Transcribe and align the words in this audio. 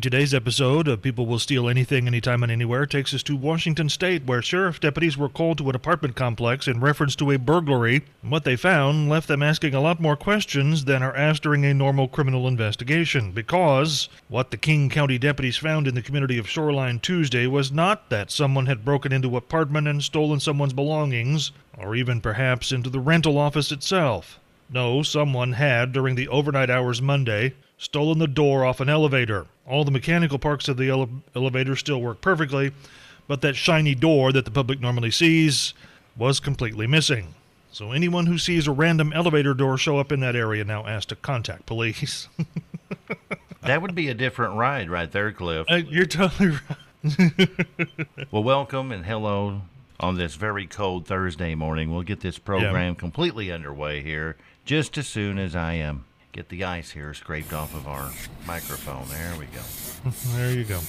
Today's 0.00 0.32
episode 0.32 0.86
of 0.86 1.02
People 1.02 1.26
Will 1.26 1.40
Steal 1.40 1.68
Anything, 1.68 2.06
Anytime, 2.06 2.44
and 2.44 2.52
Anywhere 2.52 2.86
takes 2.86 3.12
us 3.12 3.24
to 3.24 3.34
Washington 3.34 3.88
State, 3.88 4.24
where 4.26 4.40
sheriff 4.40 4.78
deputies 4.78 5.18
were 5.18 5.28
called 5.28 5.58
to 5.58 5.68
an 5.70 5.74
apartment 5.74 6.14
complex 6.14 6.68
in 6.68 6.78
reference 6.78 7.16
to 7.16 7.32
a 7.32 7.36
burglary. 7.36 8.04
And 8.22 8.30
what 8.30 8.44
they 8.44 8.54
found 8.54 9.08
left 9.08 9.26
them 9.26 9.42
asking 9.42 9.74
a 9.74 9.80
lot 9.80 9.98
more 9.98 10.14
questions 10.14 10.84
than 10.84 11.02
are 11.02 11.16
asked 11.16 11.42
during 11.42 11.64
a 11.64 11.74
normal 11.74 12.06
criminal 12.06 12.46
investigation, 12.46 13.32
because 13.32 14.08
what 14.28 14.52
the 14.52 14.56
King 14.56 14.88
County 14.88 15.18
deputies 15.18 15.56
found 15.56 15.88
in 15.88 15.96
the 15.96 16.02
community 16.02 16.38
of 16.38 16.48
Shoreline 16.48 17.00
Tuesday 17.00 17.48
was 17.48 17.72
not 17.72 18.08
that 18.08 18.30
someone 18.30 18.66
had 18.66 18.84
broken 18.84 19.10
into 19.10 19.30
an 19.30 19.34
apartment 19.34 19.88
and 19.88 20.04
stolen 20.04 20.38
someone's 20.38 20.72
belongings, 20.72 21.50
or 21.76 21.96
even 21.96 22.20
perhaps 22.20 22.70
into 22.70 22.88
the 22.88 23.00
rental 23.00 23.36
office 23.36 23.72
itself. 23.72 24.38
No, 24.70 25.02
someone 25.02 25.54
had, 25.54 25.90
during 25.92 26.14
the 26.14 26.28
overnight 26.28 26.70
hours 26.70 27.02
Monday, 27.02 27.54
stolen 27.78 28.18
the 28.18 28.26
door 28.26 28.64
off 28.64 28.80
an 28.80 28.88
elevator. 28.88 29.46
All 29.66 29.84
the 29.84 29.90
mechanical 29.90 30.38
parts 30.38 30.68
of 30.68 30.76
the 30.76 30.90
ele- 30.90 31.08
elevator 31.34 31.76
still 31.76 32.02
work 32.02 32.20
perfectly, 32.20 32.72
but 33.26 33.40
that 33.42 33.56
shiny 33.56 33.94
door 33.94 34.32
that 34.32 34.44
the 34.44 34.50
public 34.50 34.80
normally 34.80 35.10
sees 35.10 35.72
was 36.16 36.40
completely 36.40 36.86
missing. 36.86 37.34
So 37.70 37.92
anyone 37.92 38.26
who 38.26 38.38
sees 38.38 38.66
a 38.66 38.72
random 38.72 39.12
elevator 39.12 39.54
door 39.54 39.78
show 39.78 39.98
up 39.98 40.10
in 40.10 40.20
that 40.20 40.34
area 40.34 40.64
now 40.64 40.82
has 40.82 41.06
to 41.06 41.16
contact 41.16 41.66
police. 41.66 42.28
that 43.62 43.80
would 43.80 43.94
be 43.94 44.08
a 44.08 44.14
different 44.14 44.54
ride 44.54 44.90
right 44.90 45.10
there, 45.10 45.30
Cliff. 45.32 45.66
Uh, 45.70 45.76
you're 45.76 46.06
totally 46.06 46.58
right. 47.08 47.48
well, 48.32 48.42
welcome 48.42 48.90
and 48.90 49.04
hello 49.04 49.62
on 50.00 50.16
this 50.16 50.34
very 50.34 50.66
cold 50.66 51.06
Thursday 51.06 51.54
morning. 51.54 51.92
We'll 51.92 52.02
get 52.02 52.20
this 52.20 52.38
program 52.38 52.94
yeah. 52.94 52.98
completely 52.98 53.52
underway 53.52 54.02
here 54.02 54.36
just 54.64 54.98
as 54.98 55.06
soon 55.06 55.38
as 55.38 55.54
I 55.54 55.74
am. 55.74 56.04
Get 56.32 56.48
the 56.48 56.64
ice 56.64 56.90
here 56.90 57.14
scraped 57.14 57.52
off 57.52 57.74
of 57.74 57.88
our 57.88 58.10
microphone. 58.46 59.08
There 59.08 59.34
we 59.38 59.46
go. 59.46 60.10
there 60.36 60.52
you 60.52 60.64
go. 60.64 60.80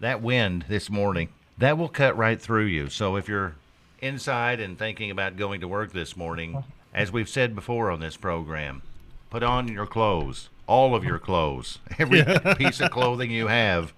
That 0.00 0.22
wind 0.22 0.64
this 0.68 0.90
morning, 0.90 1.28
that 1.56 1.78
will 1.78 1.88
cut 1.88 2.16
right 2.16 2.40
through 2.40 2.66
you. 2.66 2.88
So 2.88 3.16
if 3.16 3.28
you're 3.28 3.54
inside 4.00 4.60
and 4.60 4.78
thinking 4.78 5.10
about 5.10 5.36
going 5.36 5.60
to 5.60 5.68
work 5.68 5.92
this 5.92 6.16
morning, 6.16 6.64
as 6.94 7.12
we've 7.12 7.28
said 7.28 7.54
before 7.54 7.90
on 7.90 8.00
this 8.00 8.16
program, 8.16 8.82
put 9.30 9.42
on 9.42 9.68
your 9.68 9.86
clothes, 9.86 10.48
all 10.66 10.94
of 10.94 11.04
your 11.04 11.18
clothes, 11.18 11.78
every 11.98 12.18
yeah. 12.26 12.54
piece 12.54 12.80
of 12.80 12.90
clothing 12.90 13.30
you 13.30 13.46
have. 13.46 13.92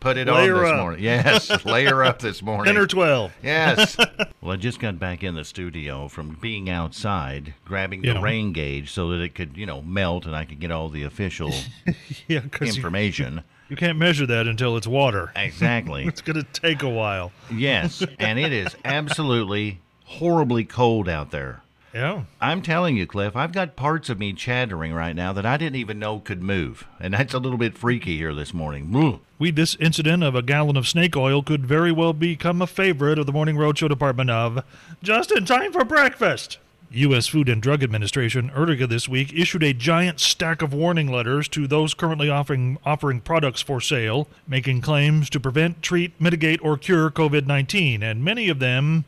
Put 0.00 0.16
it 0.16 0.26
layer 0.26 0.56
on 0.56 0.62
this 0.62 0.70
up. 0.70 0.76
morning. 0.78 1.02
Yes, 1.02 1.64
layer 1.64 2.02
up 2.02 2.18
this 2.18 2.42
morning. 2.42 2.72
10 2.72 2.82
or 2.82 2.86
12. 2.86 3.32
Yes. 3.42 3.96
well, 4.40 4.52
I 4.52 4.56
just 4.56 4.80
got 4.80 4.98
back 4.98 5.22
in 5.22 5.34
the 5.34 5.44
studio 5.44 6.08
from 6.08 6.38
being 6.40 6.68
outside, 6.68 7.54
grabbing 7.64 8.02
the 8.02 8.20
rain 8.20 8.52
gauge 8.52 8.92
so 8.92 9.10
that 9.10 9.20
it 9.20 9.34
could, 9.34 9.56
you 9.56 9.66
know, 9.66 9.82
melt 9.82 10.26
and 10.26 10.36
I 10.36 10.44
could 10.44 10.60
get 10.60 10.70
all 10.70 10.88
the 10.88 11.02
official 11.02 11.52
yeah, 12.28 12.42
information. 12.60 13.34
You, 13.34 13.42
you 13.70 13.76
can't 13.76 13.98
measure 13.98 14.26
that 14.26 14.46
until 14.46 14.76
it's 14.76 14.86
water. 14.86 15.32
Exactly. 15.36 16.04
it's 16.06 16.20
going 16.20 16.36
to 16.36 16.60
take 16.60 16.82
a 16.82 16.88
while. 16.88 17.32
Yes, 17.50 18.04
and 18.18 18.38
it 18.38 18.52
is 18.52 18.74
absolutely 18.84 19.80
horribly 20.04 20.64
cold 20.64 21.08
out 21.08 21.30
there. 21.30 21.62
Yeah. 21.94 22.24
I'm 22.40 22.60
telling 22.60 22.96
you, 22.96 23.06
Cliff, 23.06 23.36
I've 23.36 23.52
got 23.52 23.76
parts 23.76 24.08
of 24.08 24.18
me 24.18 24.32
chattering 24.32 24.92
right 24.92 25.14
now 25.14 25.32
that 25.32 25.46
I 25.46 25.56
didn't 25.56 25.76
even 25.76 26.00
know 26.00 26.18
could 26.18 26.42
move. 26.42 26.88
And 26.98 27.14
that's 27.14 27.32
a 27.32 27.38
little 27.38 27.56
bit 27.56 27.78
freaky 27.78 28.16
here 28.16 28.34
this 28.34 28.52
morning. 28.52 29.20
We 29.38 29.52
this 29.52 29.76
incident 29.76 30.24
of 30.24 30.34
a 30.34 30.42
gallon 30.42 30.76
of 30.76 30.88
snake 30.88 31.16
oil 31.16 31.42
could 31.42 31.64
very 31.64 31.92
well 31.92 32.12
become 32.12 32.60
a 32.60 32.66
favorite 32.66 33.20
of 33.20 33.26
the 33.26 33.32
Morning 33.32 33.54
Roadshow 33.54 33.88
department 33.88 34.30
of 34.30 34.64
Just 35.04 35.30
in 35.30 35.44
Time 35.44 35.72
for 35.72 35.84
Breakfast. 35.84 36.58
U.S. 36.90 37.28
Food 37.28 37.48
and 37.48 37.62
Drug 37.62 37.82
Administration 37.82 38.50
earlier 38.54 38.86
this 38.86 39.08
week 39.08 39.32
issued 39.32 39.62
a 39.62 39.72
giant 39.72 40.20
stack 40.20 40.62
of 40.62 40.72
warning 40.72 41.10
letters 41.10 41.48
to 41.48 41.66
those 41.66 41.94
currently 41.94 42.28
offering, 42.28 42.78
offering 42.84 43.20
products 43.20 43.60
for 43.60 43.80
sale, 43.80 44.28
making 44.46 44.80
claims 44.80 45.30
to 45.30 45.40
prevent, 45.40 45.82
treat, 45.82 46.20
mitigate, 46.20 46.64
or 46.64 46.76
cure 46.76 47.10
COVID 47.10 47.46
19, 47.46 48.02
and 48.02 48.24
many 48.24 48.48
of 48.48 48.58
them 48.58 49.04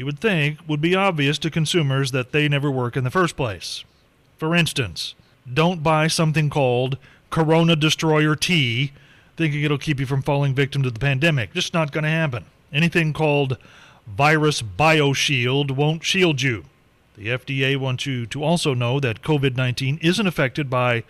you 0.00 0.06
would 0.06 0.18
think 0.18 0.58
would 0.66 0.80
be 0.80 0.96
obvious 0.96 1.36
to 1.36 1.50
consumers 1.50 2.10
that 2.10 2.32
they 2.32 2.48
never 2.48 2.70
work 2.70 2.96
in 2.96 3.04
the 3.04 3.10
first 3.10 3.36
place. 3.36 3.84
For 4.38 4.56
instance, 4.56 5.14
don't 5.52 5.82
buy 5.82 6.06
something 6.06 6.48
called 6.48 6.96
Corona 7.28 7.76
Destroyer 7.76 8.34
Tea 8.34 8.92
thinking 9.36 9.62
it'll 9.62 9.76
keep 9.76 10.00
you 10.00 10.06
from 10.06 10.22
falling 10.22 10.54
victim 10.54 10.82
to 10.82 10.90
the 10.90 10.98
pandemic. 10.98 11.52
Just 11.52 11.74
not 11.74 11.92
going 11.92 12.04
to 12.04 12.10
happen. 12.10 12.46
Anything 12.72 13.12
called 13.12 13.58
Virus 14.06 14.62
BioShield 14.62 15.72
won't 15.72 16.02
shield 16.02 16.40
you. 16.40 16.64
The 17.18 17.26
FDA 17.26 17.76
wants 17.76 18.06
you 18.06 18.24
to 18.24 18.42
also 18.42 18.72
know 18.72 19.00
that 19.00 19.20
COVID 19.20 19.54
19 19.54 19.98
isn't 20.00 20.26
affected 20.26 20.70
by 20.70 21.04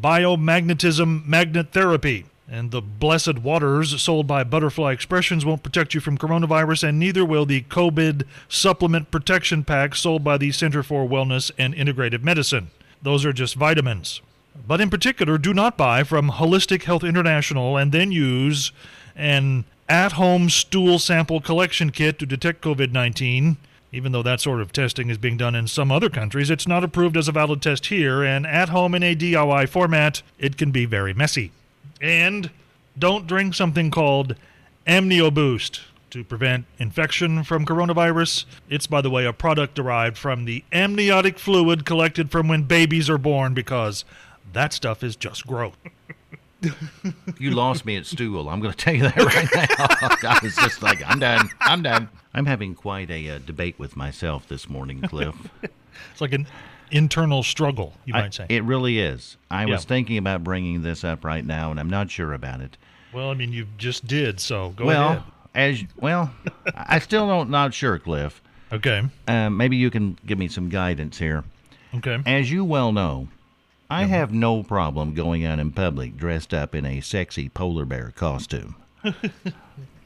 biomagnetism 0.00 1.26
magnet 1.26 1.72
therapy, 1.72 2.26
and 2.48 2.70
the 2.70 2.80
blessed 2.80 3.38
waters 3.38 4.00
sold 4.00 4.26
by 4.26 4.44
Butterfly 4.44 4.92
Expressions 4.92 5.44
won't 5.44 5.62
protect 5.62 5.94
you 5.94 6.00
from 6.00 6.16
coronavirus, 6.16 6.88
and 6.88 6.98
neither 6.98 7.24
will 7.24 7.44
the 7.44 7.62
COVID 7.62 8.24
supplement 8.48 9.10
protection 9.10 9.64
pack 9.64 9.94
sold 9.94 10.22
by 10.22 10.38
the 10.38 10.52
Center 10.52 10.82
for 10.82 11.06
Wellness 11.06 11.50
and 11.58 11.74
Integrative 11.74 12.22
Medicine. 12.22 12.70
Those 13.02 13.24
are 13.24 13.32
just 13.32 13.56
vitamins. 13.56 14.20
But 14.66 14.80
in 14.80 14.90
particular, 14.90 15.38
do 15.38 15.52
not 15.52 15.76
buy 15.76 16.04
from 16.04 16.30
Holistic 16.30 16.84
Health 16.84 17.04
International 17.04 17.76
and 17.76 17.92
then 17.92 18.12
use 18.12 18.72
an 19.14 19.64
at 19.88 20.12
home 20.12 20.50
stool 20.50 20.98
sample 20.98 21.40
collection 21.40 21.90
kit 21.90 22.18
to 22.18 22.26
detect 22.26 22.62
COVID 22.62 22.92
19. 22.92 23.56
Even 23.92 24.12
though 24.12 24.22
that 24.22 24.40
sort 24.40 24.60
of 24.60 24.72
testing 24.72 25.08
is 25.08 25.16
being 25.16 25.36
done 25.36 25.54
in 25.54 25.68
some 25.68 25.92
other 25.92 26.10
countries, 26.10 26.50
it's 26.50 26.66
not 26.66 26.84
approved 26.84 27.16
as 27.16 27.28
a 27.28 27.32
valid 27.32 27.62
test 27.62 27.86
here, 27.86 28.22
and 28.22 28.46
at 28.46 28.68
home 28.68 28.94
in 28.94 29.02
a 29.02 29.14
DIY 29.14 29.68
format, 29.68 30.22
it 30.38 30.56
can 30.56 30.70
be 30.70 30.84
very 30.84 31.14
messy. 31.14 31.52
And 32.00 32.50
don't 32.98 33.26
drink 33.26 33.54
something 33.54 33.90
called 33.90 34.36
AmnioBoost 34.86 35.80
to 36.10 36.24
prevent 36.24 36.64
infection 36.78 37.44
from 37.44 37.66
coronavirus. 37.66 38.44
It's, 38.68 38.86
by 38.86 39.00
the 39.00 39.10
way, 39.10 39.26
a 39.26 39.32
product 39.32 39.74
derived 39.74 40.16
from 40.16 40.44
the 40.44 40.64
amniotic 40.72 41.38
fluid 41.38 41.84
collected 41.84 42.30
from 42.30 42.48
when 42.48 42.62
babies 42.62 43.10
are 43.10 43.18
born 43.18 43.54
because 43.54 44.04
that 44.52 44.72
stuff 44.72 45.02
is 45.02 45.16
just 45.16 45.46
growth. 45.46 45.76
you 47.38 47.50
lost 47.50 47.84
me 47.84 47.96
at 47.96 48.06
stool. 48.06 48.48
I'm 48.48 48.60
going 48.60 48.72
to 48.72 48.78
tell 48.78 48.94
you 48.94 49.02
that 49.02 49.16
right 49.16 49.48
now. 49.54 50.30
I 50.30 50.38
was 50.42 50.56
just 50.56 50.82
like, 50.82 51.02
I'm 51.06 51.18
done. 51.18 51.50
I'm 51.60 51.82
done. 51.82 52.08
I'm 52.32 52.46
having 52.46 52.74
quite 52.74 53.10
a 53.10 53.30
uh, 53.30 53.38
debate 53.44 53.78
with 53.78 53.96
myself 53.96 54.48
this 54.48 54.68
morning, 54.68 55.02
Cliff. 55.02 55.34
It's 56.12 56.20
like 56.20 56.32
an 56.32 56.46
internal 56.90 57.42
struggle, 57.42 57.94
you 58.04 58.12
might 58.12 58.34
say. 58.34 58.46
It 58.48 58.64
really 58.64 58.98
is. 58.98 59.36
I 59.50 59.64
yeah. 59.64 59.72
was 59.72 59.84
thinking 59.84 60.18
about 60.18 60.44
bringing 60.44 60.82
this 60.82 61.04
up 61.04 61.24
right 61.24 61.44
now, 61.44 61.70
and 61.70 61.80
I'm 61.80 61.90
not 61.90 62.10
sure 62.10 62.32
about 62.32 62.60
it. 62.60 62.76
Well, 63.12 63.30
I 63.30 63.34
mean, 63.34 63.52
you 63.52 63.66
just 63.78 64.06
did, 64.06 64.40
so 64.40 64.70
go 64.70 64.86
well, 64.86 65.08
ahead. 65.08 65.22
As 65.54 65.84
well, 65.96 66.30
I 66.74 66.98
still 66.98 67.26
don't 67.26 67.50
not 67.50 67.72
sure, 67.72 67.98
Cliff. 67.98 68.42
Okay. 68.72 69.02
Um, 69.28 69.56
maybe 69.56 69.76
you 69.76 69.90
can 69.90 70.18
give 70.26 70.38
me 70.38 70.48
some 70.48 70.68
guidance 70.68 71.18
here. 71.18 71.44
Okay. 71.94 72.18
As 72.26 72.50
you 72.50 72.64
well 72.64 72.92
know, 72.92 73.28
I 73.88 74.02
yeah. 74.02 74.08
have 74.08 74.32
no 74.32 74.62
problem 74.62 75.14
going 75.14 75.44
out 75.44 75.58
in 75.58 75.72
public 75.72 76.16
dressed 76.16 76.52
up 76.52 76.74
in 76.74 76.84
a 76.84 77.00
sexy 77.00 77.48
polar 77.48 77.84
bear 77.84 78.12
costume. 78.14 78.76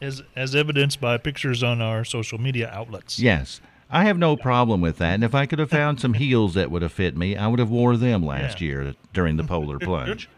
as 0.00 0.22
as 0.36 0.54
evidenced 0.54 1.00
by 1.00 1.16
pictures 1.16 1.62
on 1.62 1.80
our 1.80 2.04
social 2.04 2.38
media 2.38 2.70
outlets. 2.72 3.18
Yes. 3.18 3.60
I 3.92 4.04
have 4.04 4.18
no 4.18 4.36
problem 4.36 4.80
with 4.80 4.98
that. 4.98 5.14
And 5.14 5.24
if 5.24 5.34
I 5.34 5.46
could 5.46 5.58
have 5.58 5.70
found 5.70 6.00
some 6.00 6.14
heels 6.14 6.54
that 6.54 6.70
would 6.70 6.82
have 6.82 6.92
fit 6.92 7.16
me, 7.16 7.36
I 7.36 7.48
would 7.48 7.58
have 7.58 7.70
wore 7.70 7.96
them 7.96 8.24
last 8.24 8.60
yeah. 8.60 8.66
year 8.66 8.94
during 9.12 9.36
the 9.36 9.44
polar 9.44 9.78
plunge. 9.80 10.28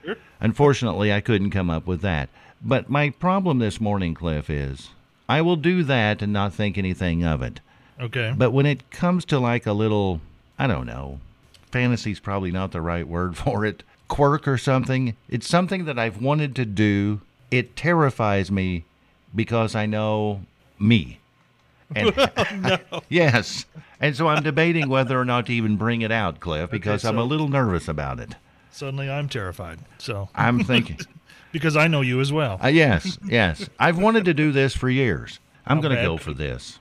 Unfortunately, 0.41 1.13
I 1.13 1.21
couldn't 1.21 1.51
come 1.51 1.71
up 1.71 1.87
with 1.87 2.01
that. 2.01 2.31
But 2.63 2.89
my 2.89 3.11
problem 3.11 3.59
this 3.59 3.81
morning, 3.81 4.15
Cliff, 4.15 4.49
is 4.49 4.91
I 5.29 5.43
will 5.43 5.57
do 5.57 5.83
that 5.85 6.23
and 6.23 6.33
not 6.33 6.55
think 6.55 6.79
anything 6.79 7.25
of 7.25 7.43
it. 7.43 7.61
Okay. 8.01 8.35
But 8.37 8.53
when 8.53 8.67
it 8.67 8.91
comes 8.91 9.25
to 9.27 9.39
like 9.39 9.67
a 9.67 9.73
little, 9.73 10.21
I 10.59 10.67
don't 10.67 10.87
know, 10.87 11.21
fantasy's 11.71 12.21
probably 12.21 12.51
not 12.51 12.73
the 12.73 12.81
right 12.81 13.07
word 13.07 13.37
for 13.39 13.65
it, 13.67 13.83
quirk 14.09 14.49
or 14.49 14.59
something, 14.59 15.17
it's 15.29 15.49
something 15.49 15.85
that 15.85 15.99
I've 15.99 16.21
wanted 16.21 16.57
to 16.57 16.65
do. 16.65 17.21
It 17.51 17.77
terrifies 17.77 18.51
me 18.51 18.85
because 19.35 19.75
I 19.75 19.87
know 19.87 20.43
me. 20.79 21.19
And, 21.95 22.63
no. 22.63 23.03
yes. 23.09 23.67
And 24.01 24.17
so 24.17 24.29
I'm 24.29 24.43
debating 24.43 24.89
whether 24.89 25.19
or 25.19 25.25
not 25.25 25.47
to 25.47 25.53
even 25.53 25.77
bring 25.77 26.03
it 26.03 26.11
out, 26.11 26.41
Cliff, 26.41 26.71
because 26.71 27.05
okay, 27.05 27.09
so 27.09 27.09
I'm 27.11 27.19
a 27.19 27.25
little 27.25 27.49
nervous 27.49 27.89
about 27.89 28.21
it. 28.21 28.35
Suddenly 28.71 29.11
I'm 29.11 29.29
terrified. 29.29 29.79
So 29.99 30.29
I'm 30.35 30.65
thinking. 30.65 30.99
because 31.53 31.77
I 31.77 31.87
know 31.87 32.01
you 32.01 32.21
as 32.21 32.33
well. 32.33 32.59
Uh, 32.63 32.69
yes, 32.69 33.19
yes. 33.25 33.69
I've 33.79 33.99
wanted 33.99 34.25
to 34.25 34.35
do 34.35 34.51
this 34.51 34.75
for 34.75 34.89
years. 34.89 35.39
I'm 35.67 35.81
going 35.81 35.95
to 35.95 36.03
go 36.03 36.17
for 36.17 36.33
this. 36.33 36.81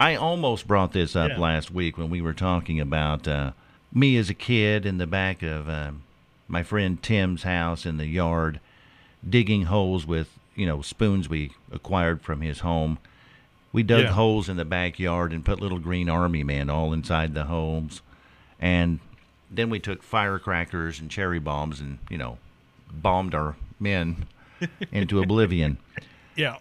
I 0.00 0.16
almost 0.16 0.66
brought 0.66 0.92
this 0.92 1.14
up 1.14 1.30
yeah. 1.30 1.38
last 1.38 1.70
week 1.70 1.96
when 1.96 2.10
we 2.10 2.20
were 2.20 2.32
talking 2.32 2.80
about 2.80 3.28
uh, 3.28 3.52
me 3.92 4.16
as 4.16 4.28
a 4.28 4.34
kid 4.34 4.84
in 4.84 4.98
the 4.98 5.06
back 5.06 5.42
of 5.42 5.68
um, 5.68 6.02
my 6.48 6.62
friend 6.62 7.00
Tim's 7.02 7.44
house 7.44 7.86
in 7.86 7.96
the 7.96 8.06
yard, 8.06 8.58
digging 9.28 9.64
holes 9.64 10.06
with 10.06 10.30
you 10.54 10.66
know 10.66 10.82
spoons 10.82 11.28
we 11.28 11.52
acquired 11.70 12.22
from 12.22 12.40
his 12.40 12.60
home. 12.60 12.98
We 13.76 13.82
dug 13.82 14.04
Yeah. 14.04 14.12
holes 14.12 14.48
in 14.48 14.56
the 14.56 14.64
backyard 14.64 15.34
and 15.34 15.44
put 15.44 15.60
little 15.60 15.78
green 15.78 16.08
army 16.08 16.42
men 16.42 16.70
all 16.70 16.94
inside 16.94 17.34
the 17.34 17.44
holes, 17.44 18.00
and 18.58 19.00
then 19.50 19.68
we 19.68 19.78
took 19.78 20.02
firecrackers 20.02 20.98
and 20.98 21.10
cherry 21.10 21.38
bombs 21.38 21.78
and 21.78 21.98
you 22.08 22.16
know 22.16 22.38
bombed 22.90 23.34
our 23.34 23.54
men 23.78 24.24
into 24.92 25.20
oblivion. 25.20 25.76
Yeah. 26.34 26.56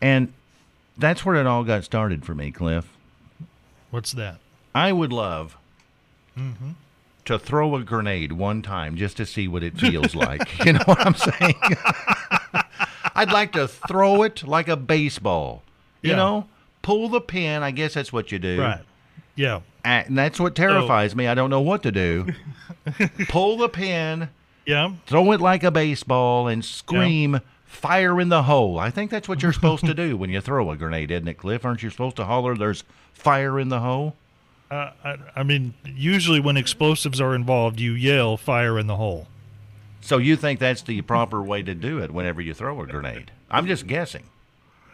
And 0.00 0.32
that's 0.98 1.24
where 1.24 1.36
it 1.36 1.46
all 1.46 1.62
got 1.62 1.84
started 1.84 2.24
for 2.24 2.34
me, 2.34 2.50
Cliff. 2.50 2.88
What's 3.92 4.10
that? 4.10 4.38
I 4.74 4.90
would 4.92 5.12
love 5.12 5.56
Mm-hmm. 6.36 6.70
to 7.26 7.38
throw 7.38 7.76
a 7.76 7.84
grenade 7.84 8.32
one 8.32 8.62
time 8.62 8.96
just 8.96 9.16
to 9.18 9.26
see 9.26 9.46
what 9.46 9.62
it 9.62 9.78
feels 9.78 10.16
like. 10.16 10.64
You 10.64 10.72
know 10.72 10.82
what 10.86 11.06
I'm 11.06 11.14
saying? 11.14 11.54
I'd 13.14 13.30
like 13.30 13.52
to 13.52 13.68
throw 13.68 14.24
it 14.24 14.42
like 14.44 14.66
a 14.66 14.76
baseball. 14.76 15.62
You 16.02 16.10
Yeah. 16.10 16.16
know, 16.16 16.46
pull 16.82 17.08
the 17.08 17.20
pin. 17.20 17.62
I 17.62 17.70
guess 17.70 17.94
that's 17.94 18.12
what 18.12 18.30
you 18.32 18.38
do. 18.38 18.60
Right. 18.60 18.80
Yeah. 19.36 19.60
And 19.84 20.16
that's 20.18 20.38
what 20.38 20.54
terrifies 20.54 21.16
me. 21.16 21.26
I 21.26 21.34
don't 21.34 21.50
know 21.50 21.60
what 21.60 21.82
to 21.84 21.90
do. 21.92 22.26
pull 23.28 23.56
the 23.56 23.68
pin, 23.68 24.28
Yeah. 24.66 24.92
throw 25.06 25.32
it 25.32 25.40
like 25.40 25.64
a 25.64 25.70
baseball, 25.70 26.48
and 26.48 26.64
scream. 26.64 27.40
Fire 27.64 28.20
in 28.20 28.28
the 28.28 28.42
hole. 28.42 28.78
I 28.78 28.90
think 28.90 29.10
that's 29.10 29.28
what 29.30 29.42
you're 29.42 29.52
supposed 29.60 29.86
to 29.86 29.94
do 29.94 30.16
when 30.16 30.28
you 30.30 30.40
throw 30.42 30.70
a 30.70 30.76
grenade, 30.76 31.10
isn't 31.10 31.26
it, 31.26 31.38
Cliff? 31.38 31.64
Aren't 31.64 31.82
you 31.82 31.88
supposed 31.88 32.16
to 32.16 32.26
holler, 32.26 32.54
"There's 32.54 32.84
fire 33.14 33.58
in 33.58 33.70
the 33.70 33.80
hole"? 33.80 34.14
Uh, 34.70 34.90
I, 35.02 35.16
I 35.36 35.42
mean, 35.42 35.72
usually 35.84 36.38
when 36.38 36.56
explosives 36.58 37.18
are 37.20 37.34
involved, 37.34 37.80
you 37.80 37.92
yell 37.92 38.36
"fire 38.36 38.78
in 38.78 38.88
the 38.88 38.96
hole." 38.96 39.26
So 40.02 40.18
you 40.18 40.36
think 40.36 40.60
that's 40.60 40.82
the 40.82 41.00
proper 41.02 41.42
way 41.42 41.62
to 41.62 41.74
do 41.74 41.98
it 41.98 42.10
whenever 42.10 42.42
you 42.42 42.52
throw 42.52 42.80
a 42.82 42.86
grenade? 42.86 43.30
I'm 43.50 43.66
just 43.66 43.86
guessing. 43.86 44.24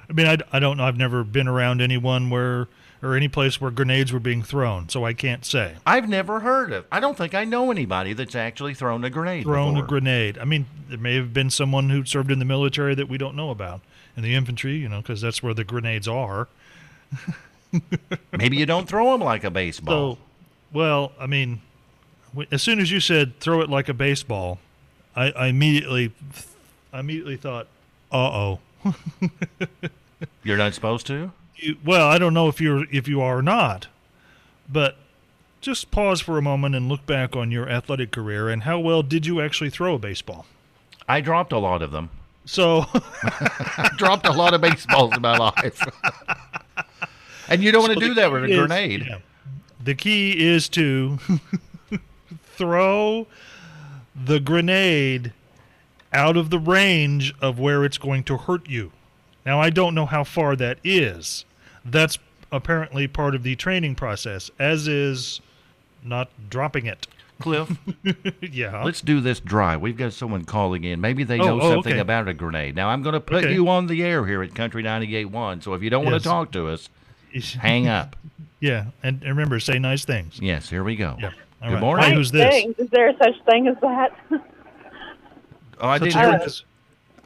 I 0.08 0.12
mean, 0.12 0.26
I, 0.26 0.38
I 0.52 0.58
don't 0.58 0.76
know. 0.76 0.84
I've 0.84 0.96
never 0.96 1.25
been 1.25 1.49
around 1.49 1.81
anyone 1.81 2.31
where 2.31 2.69
or 3.02 3.14
any 3.14 3.28
place 3.28 3.60
where 3.60 3.70
grenades 3.70 4.12
were 4.12 4.19
being 4.19 4.43
thrown, 4.43 4.88
so 4.88 5.05
I 5.05 5.12
can't 5.12 5.44
say. 5.44 5.76
I've 5.87 6.08
never 6.08 6.40
heard 6.40 6.72
of. 6.72 6.84
I 6.90 6.99
don't 6.99 7.16
think 7.16 7.34
I 7.34 7.44
know 7.44 7.70
anybody 7.70 8.12
that's 8.12 8.34
actually 8.34 8.75
thrown 8.75 9.05
a 9.05 9.10
grenade. 9.10 9.44
Thrown 9.44 9.75
before. 9.75 9.84
a 9.84 9.88
grenade. 9.88 10.38
I 10.38 10.44
mean, 10.44 10.66
there 10.88 10.99
may 10.99 11.14
have 11.14 11.32
been 11.32 11.50
someone 11.50 11.90
who 11.90 12.05
served 12.05 12.31
in 12.31 12.38
the 12.40 12.44
military 12.44 12.94
that 12.96 13.08
we 13.08 13.19
don't 13.19 13.37
know 13.37 13.50
about. 13.50 13.81
In 14.16 14.25
the 14.25 14.34
infantry, 14.34 14.75
you 14.75 14.88
know, 14.88 15.00
because 15.00 15.20
that's 15.20 15.44
where 15.44 15.55
the 15.55 15.62
grenades 15.62 16.08
are. 16.08 16.49
Maybe 18.37 18.56
you 18.56 18.66
don't 18.66 18.88
throw 18.88 19.12
them 19.12 19.20
like 19.20 19.44
a 19.44 19.50
baseball. 19.62 20.16
So, 20.16 20.19
well, 20.72 21.12
I 21.20 21.28
mean, 21.28 21.61
as 22.50 22.61
soon 22.61 22.81
as 22.81 22.90
you 22.90 22.99
said 22.99 23.38
throw 23.38 23.61
it 23.61 23.70
like 23.70 23.88
a 23.88 23.94
baseball, 23.94 24.58
I, 25.14 25.31
I 25.31 25.46
immediately, 25.46 26.11
I 26.93 26.99
immediately 26.99 27.37
thought, 27.37 27.69
uh 28.11 28.16
oh. 28.16 28.58
You're 30.49 30.56
not 30.56 30.73
supposed 30.73 31.06
to. 31.09 31.33
Well, 31.85 32.09
I 32.09 32.17
don't 32.17 32.33
know 32.33 32.49
if 32.49 32.59
you're 32.59 32.87
if 32.91 33.06
you 33.06 33.21
are 33.21 33.39
or 33.39 33.43
not, 33.43 33.89
but 34.67 34.97
just 35.61 35.91
pause 35.91 36.23
for 36.23 36.39
a 36.39 36.43
moment 36.43 36.75
and 36.75 36.89
look 36.89 37.05
back 37.05 37.37
on 37.37 37.50
your 37.50 37.69
athletic 37.69 38.12
career 38.12 38.49
and 38.49 38.62
how 38.62 38.79
well 38.79 39.03
did 39.03 39.27
you 39.27 39.43
actually 39.43 39.69
throw 39.69 39.97
a 39.97 39.99
baseball? 39.99 40.47
I 41.06 41.21
dropped 41.21 41.53
a 41.53 41.59
lot 41.59 41.83
of 41.83 41.91
them. 41.91 42.09
So, 42.47 42.87
I 42.95 43.91
dropped 43.99 44.27
a 44.27 44.33
lot 44.33 44.55
of 44.55 44.62
baseballs 44.62 45.15
in 45.15 45.21
my 45.21 45.37
life. 45.37 45.83
and 47.49 47.62
you 47.62 47.71
don't 47.71 47.83
want 47.83 47.99
to 47.99 48.06
do 48.06 48.15
that 48.15 48.33
with 48.33 48.45
a 48.45 48.47
is- 48.47 48.56
grenade. 48.56 49.05
yeah. 49.06 49.19
The 49.85 49.95
key 49.95 50.33
is 50.47 50.69
to 50.71 51.19
throw 52.56 53.27
the 54.15 54.41
grenade 54.41 55.35
out 56.11 56.39
of 56.39 56.49
the 56.49 56.59
range 56.59 57.35
of 57.43 57.59
where 57.59 57.85
it's 57.85 57.99
going 57.99 58.25
to 58.25 58.39
hurt 58.39 58.67
you. 58.67 58.93
Now, 59.49 59.62
I 59.62 59.71
don't 59.71 59.95
know 59.95 60.05
how 60.05 60.25
far 60.25 60.56
that 60.56 60.77
is. 60.85 61.47
That's 61.83 62.19
apparently 62.53 63.09
part 63.09 63.35
of 63.35 63.43
the 63.45 63.56
training 63.56 63.95
process, 63.95 64.50
as 64.59 64.87
is 64.87 65.41
not 66.05 66.29
dropping 66.50 66.85
it. 66.85 67.06
Cliff, 67.41 67.71
yeah. 68.43 68.83
let's 68.85 69.00
do 69.00 69.23
this 69.23 69.41
dry. 69.41 69.75
We've 69.79 69.97
got 69.97 70.12
someone 70.12 70.45
calling 70.45 70.85
in. 70.85 71.00
Maybe 71.00 71.25
they 71.25 71.41
Oh, 71.41 71.47
know 71.56 71.61
oh, 71.62 71.71
something 71.77 71.95
okay. 71.95 72.00
about 72.00 72.29
a 72.29 72.35
grenade. 72.35 72.77
Now, 72.77 72.91
I'm 72.91 73.00
going 73.03 73.15
to 73.15 73.21
put 73.21 73.43
Okay. 73.43 73.55
you 73.55 73.71
on 73.71 73.87
the 73.87 74.03
air 74.03 74.27
here 74.27 74.43
at 74.43 74.55
Country 74.55 74.83
98.1. 74.83 75.62
So 75.65 75.73
if 75.73 75.83
you 75.83 75.89
don't 75.89 76.05
want 76.05 76.23
to 76.23 76.29
talk 76.29 76.53
to 76.53 76.69
us, 76.69 76.91
hang 77.59 77.89
up. 77.89 78.17
yeah, 78.61 78.89
and, 79.03 79.23
and 79.23 79.31
remember, 79.31 79.59
say 79.61 79.79
nice 79.79 80.05
things. 80.05 80.39
Yes, 80.43 80.69
here 80.69 80.85
we 80.85 80.95
go. 80.95 81.17
Yeah. 81.19 81.31
All 81.62 81.69
Good 81.71 81.75
right. 81.77 81.81
morning. 81.81 82.05
Hi, 82.05 82.12
who's 82.15 82.31
this? 82.31 82.53
Things. 82.53 82.75
Is 82.79 82.91
there 82.91 83.15
such 83.17 83.43
thing 83.47 83.67
as 83.67 83.77
that? 83.81 84.11
Oh, 84.31 85.89
I 85.89 85.93
Let's 85.93 86.05
didn't 86.05 86.21
hear 86.21 86.31
hear. 86.33 86.39
this. 86.41 86.65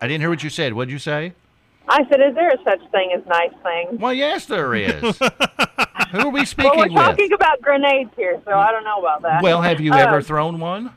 I 0.00 0.06
didn't 0.06 0.20
hear 0.20 0.30
what 0.30 0.44
you 0.44 0.50
said. 0.50 0.72
What'd 0.72 0.92
you 0.92 1.00
say? 1.00 1.32
I 1.88 2.04
said, 2.08 2.20
is 2.20 2.34
there 2.34 2.48
a 2.50 2.56
such 2.64 2.80
thing 2.90 3.12
as 3.14 3.24
nice 3.26 3.52
things? 3.62 4.00
Well, 4.00 4.12
yes, 4.14 4.46
there 4.46 4.74
is. 4.74 5.00
Who 6.12 6.18
are 6.18 6.28
we 6.28 6.44
speaking 6.44 6.70
Well, 6.70 6.78
we're 6.88 6.94
with? 6.94 6.94
talking 6.94 7.32
about 7.32 7.60
grenades 7.60 8.10
here, 8.16 8.40
so 8.44 8.52
I 8.52 8.70
don't 8.70 8.84
know 8.84 9.00
about 9.00 9.22
that. 9.22 9.42
Well, 9.42 9.60
have 9.62 9.80
you 9.80 9.92
Uh, 9.92 9.96
ever 9.98 10.22
thrown 10.22 10.60
one? 10.60 10.92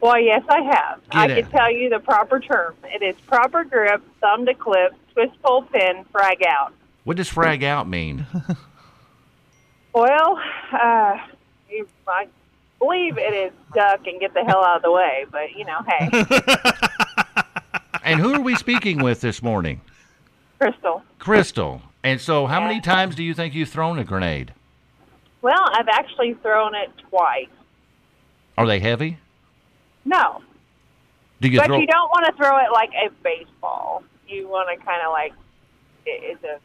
Well, 0.00 0.20
yes, 0.20 0.42
I 0.48 0.60
have. 0.62 1.00
Get 1.10 1.18
I 1.18 1.26
it. 1.34 1.42
can 1.42 1.50
tell 1.50 1.72
you 1.72 1.88
the 1.90 1.98
proper 1.98 2.38
term. 2.40 2.74
It 2.84 3.02
is 3.02 3.16
proper 3.26 3.64
grip, 3.64 4.02
thumb 4.20 4.46
to 4.46 4.54
clip, 4.54 4.94
twist 5.12 5.32
pull 5.42 5.62
pin, 5.62 6.04
frag 6.12 6.42
out. 6.46 6.72
What 7.04 7.16
does 7.16 7.28
frag 7.28 7.64
out 7.64 7.88
mean? 7.88 8.26
Well, 9.94 10.38
uh, 10.72 11.16
you, 11.68 11.88
I 12.06 12.28
believe 12.78 13.18
it 13.18 13.34
is 13.34 13.52
duck 13.74 14.06
and 14.06 14.20
get 14.20 14.32
the 14.34 14.44
hell 14.44 14.62
out 14.62 14.76
of 14.76 14.82
the 14.82 14.92
way, 14.92 15.24
but 15.32 15.52
you 15.56 15.64
know, 15.64 15.80
hey, 15.88 16.08
and 18.04 18.20
who 18.20 18.34
are 18.34 18.40
we 18.40 18.54
speaking 18.54 19.02
with 19.02 19.20
this 19.20 19.42
morning? 19.42 19.80
Crystal. 20.60 21.02
Crystal. 21.18 21.82
And 22.02 22.20
so, 22.20 22.46
how 22.46 22.60
many 22.60 22.80
times 22.80 23.14
do 23.14 23.22
you 23.22 23.34
think 23.34 23.54
you've 23.54 23.68
thrown 23.68 23.98
a 23.98 24.04
grenade? 24.04 24.52
Well, 25.42 25.62
I've 25.72 25.88
actually 25.88 26.34
thrown 26.34 26.74
it 26.74 26.90
twice. 27.10 27.48
Are 28.56 28.66
they 28.66 28.80
heavy? 28.80 29.18
No, 30.04 30.42
Do 31.40 31.48
you 31.48 31.58
but 31.58 31.66
throw? 31.66 31.78
you 31.78 31.86
don't 31.86 32.08
want 32.08 32.26
to 32.26 32.32
throw 32.32 32.56
it 32.58 32.72
like 32.72 32.90
a 32.94 33.10
baseball. 33.22 34.02
You 34.26 34.48
want 34.48 34.68
to 34.70 34.84
kind 34.84 35.00
of 35.04 35.12
like 35.12 35.32
it's 36.06 36.42
a 36.44 36.58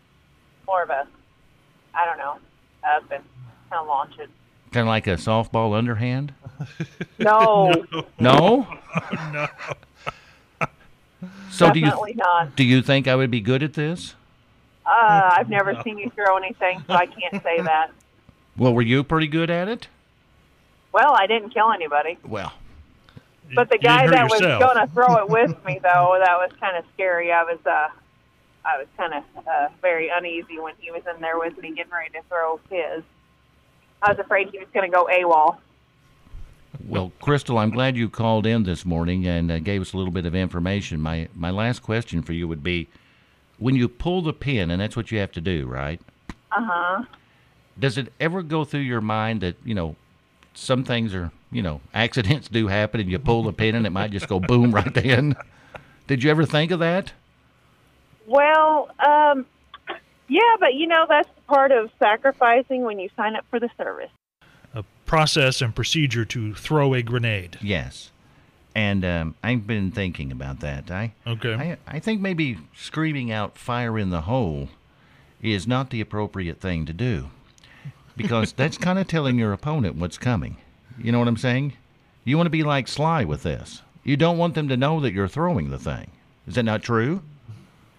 more 0.66 0.81
of 0.84 0.90
a 0.90 1.06
I 1.94 2.06
don't 2.06 2.18
know 2.18 2.38
up 2.84 3.04
and 3.12 3.24
kind 3.69 3.81
of 3.81 3.88
launch 3.88 4.13
it. 4.18 4.30
Kind 4.72 4.88
of 4.88 4.88
like 4.88 5.06
a 5.07 5.16
softball 5.18 5.75
underhand? 5.78 6.34
No, 7.19 7.86
No. 8.19 8.68
no. 9.33 9.47
So 11.51 11.71
do 11.71 11.80
you 11.80 11.85
definitely 11.85 12.15
not. 12.15 12.56
do 12.56 12.63
you 12.63 12.81
think 12.81 13.07
I 13.07 13.15
would 13.15 13.31
be 13.31 13.42
good 13.42 13.63
at 13.63 13.73
this? 13.73 14.15
Uh, 14.85 15.30
I've 15.37 15.49
never 15.57 15.81
seen 15.83 15.97
you 15.97 16.09
throw 16.09 16.37
anything, 16.37 16.83
so 16.87 16.94
I 16.94 17.06
can't 17.06 17.42
say 17.44 17.61
that. 17.61 17.92
Well, 18.57 18.73
were 18.73 18.81
you 18.81 19.03
pretty 19.03 19.27
good 19.27 19.49
at 19.49 19.68
it? 19.68 19.87
Well, 20.92 21.15
I 21.18 21.25
didn't 21.25 21.49
kill 21.49 21.71
anybody, 21.71 22.18
Well, 22.23 22.53
but 23.56 23.69
the 23.69 23.80
guy 23.80 24.03
hurt 24.03 24.11
that 24.11 24.30
was 24.30 24.42
going 24.42 24.87
to 24.87 24.87
throw 24.94 25.18
it 25.18 25.30
with 25.30 25.63
me, 25.65 25.80
though, 25.81 26.18
that 26.23 26.37
was 26.37 26.51
kind 26.59 26.77
of 26.77 26.85
scary. 26.94 27.31
I 27.31 27.44
was, 27.44 27.57
uh, 27.65 27.87
I 28.63 28.77
was 28.77 28.87
kind 28.95 29.13
of 29.13 29.23
uh, 29.47 29.69
very 29.81 30.09
uneasy 30.09 30.59
when 30.59 30.73
he 30.80 30.92
was 30.92 31.01
in 31.13 31.19
there 31.19 31.39
with 31.39 31.57
me, 31.57 31.73
getting 31.73 31.92
ready 31.92 32.11
to 32.11 32.21
throw 32.30 32.59
his. 32.69 33.03
I 34.03 34.11
was 34.11 34.19
afraid 34.19 34.49
he 34.51 34.59
was 34.59 34.68
going 34.73 34.89
to 34.89 34.95
go 34.95 35.06
AWOL. 35.11 35.57
Well, 36.87 37.11
Crystal, 37.21 37.57
I'm 37.57 37.69
glad 37.69 37.95
you 37.97 38.09
called 38.09 38.45
in 38.45 38.63
this 38.63 38.85
morning 38.85 39.25
and 39.27 39.51
uh, 39.51 39.59
gave 39.59 39.81
us 39.81 39.94
a 39.94 39.97
little 39.97 40.11
bit 40.11 40.25
of 40.25 40.35
information. 40.35 40.99
My 41.01 41.27
my 41.35 41.51
last 41.51 41.81
question 41.81 42.21
for 42.21 42.33
you 42.33 42.47
would 42.47 42.63
be, 42.63 42.87
when 43.57 43.75
you 43.75 43.87
pull 43.87 44.21
the 44.21 44.33
pin, 44.33 44.71
and 44.71 44.81
that's 44.81 44.95
what 44.95 45.11
you 45.11 45.19
have 45.19 45.31
to 45.33 45.42
do, 45.42 45.65
right? 45.68 45.99
Uh 46.51 46.61
huh. 46.61 47.03
does 47.80 47.97
it 47.97 48.13
ever 48.19 48.44
go 48.44 48.63
through 48.63 48.81
your 48.81 49.01
mind 49.01 49.42
that 49.42 49.56
you 49.65 49.73
know 49.73 49.95
some 50.53 50.83
things 50.83 51.13
are 51.15 51.31
you 51.51 51.61
know 51.63 51.81
accidents 51.94 52.47
do 52.47 52.68
happen 52.68 53.01
and 53.01 53.09
you 53.09 53.18
pull 53.18 53.44
the 53.44 53.53
pin 53.53 53.73
and 53.75 53.87
it 53.87 53.89
might 53.89 54.11
just 54.11 54.27
go 54.27 54.39
boom 54.39 54.71
right 54.71 54.94
then 55.03 55.35
did 56.07 56.21
you 56.23 56.30
ever 56.30 56.45
think 56.45 56.69
of 56.71 56.80
that 56.80 57.11
Well, 58.27 58.89
um, 58.99 59.45
yeah, 60.30 60.56
but 60.59 60.75
you 60.75 60.87
know 60.87 61.06
that's 61.09 61.27
part 61.47 61.71
of 61.71 61.89
sacrificing 61.99 62.83
when 62.83 62.99
you 62.99 63.09
sign 63.18 63.35
up 63.35 63.45
for 63.49 63.59
the 63.59 63.69
service. 63.77 64.11
Process 65.06 65.62
and 65.62 65.76
procedure 65.76 66.26
to 66.26 66.54
throw 66.56 66.94
a 66.94 67.02
grenade. 67.02 67.57
yes. 67.62 68.10
And 68.76 69.06
um, 69.06 69.36
i've 69.44 69.68
been 69.68 69.92
thinking 69.92 70.31
about 70.31 70.60
that. 70.62 70.90
I 70.90 71.14
Okay. 71.28 71.54
I, 71.54 71.78
I 71.95 72.00
think 72.00 72.22
maybe 72.22 72.57
screaming 72.76 73.31
out 73.31 73.56
fire 73.56 74.00
in 74.00 74.10
the 74.10 74.22
hole 74.22 74.69
is 75.44 75.68
not 75.68 75.92
the 75.92 76.02
appropriate 76.02 76.60
thing 76.60 76.86
to 76.88 76.94
do 76.94 77.30
because 78.18 78.52
that's 78.57 78.78
kind 78.80 78.98
of 78.98 79.07
telling 79.07 79.38
your 79.38 79.54
opponent 79.54 79.98
what's 79.98 80.18
coming. 80.18 80.57
You 80.98 81.12
know 81.12 81.19
what 81.19 81.28
i'm 81.28 81.38
saying? 81.38 81.74
You 82.24 82.36
want 82.38 82.48
to 82.48 82.52
be 82.52 82.64
like 82.64 82.88
sly 82.88 83.24
with 83.26 83.44
this. 83.44 83.83
You 84.04 84.18
don't 84.18 84.40
want 84.40 84.56
them 84.56 84.68
to 84.69 84.78
know 84.78 85.00
that 85.02 85.14
you're 85.14 85.28
throwing 85.28 85.69
the 85.69 85.78
thing. 85.78 86.10
Is 86.48 86.56
that 86.56 86.64
not 86.64 86.81
true? 86.81 87.22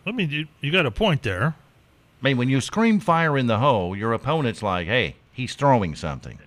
I 0.04 0.10
mean, 0.12 0.30
you, 0.30 0.46
you 0.60 0.72
got 0.72 0.86
a 0.86 0.90
point 0.90 1.22
there. 1.22 1.54
I 2.20 2.24
mean, 2.24 2.36
when 2.36 2.48
you 2.48 2.60
scream 2.60 2.98
fire 3.00 3.38
in 3.38 3.46
the 3.46 3.58
hole, 3.58 3.94
your 3.94 4.12
opponent's 4.12 4.62
like, 4.62 4.86
hey, 4.86 5.14
he's 5.34 5.54
throwing 5.54 5.94
something. 5.94 6.38